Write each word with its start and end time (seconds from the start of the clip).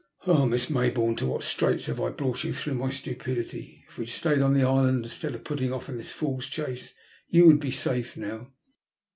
Oh, 0.25 0.47
Miss 0.47 0.65
Mayboume, 0.65 1.15
to 1.17 1.27
what 1.27 1.43
straits 1.43 1.85
have 1.85 2.01
I 2.01 2.09
brought 2.09 2.43
you 2.43 2.53
through 2.53 2.73
my 2.73 2.89
stupidity. 2.89 3.85
If 3.87 3.99
we 3.99 4.05
had 4.05 4.11
stayed 4.11 4.41
on 4.41 4.55
the 4.55 4.63
island 4.63 5.03
instead 5.05 5.35
of 5.35 5.43
putting 5.43 5.71
off 5.71 5.89
on 5.89 5.97
this 5.99 6.09
fool's 6.11 6.47
chase 6.47 6.95
you 7.29 7.45
would 7.45 7.59
be 7.59 7.69
safe 7.69 8.17
now." 8.17 8.51